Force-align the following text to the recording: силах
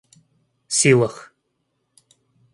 силах 0.77 1.15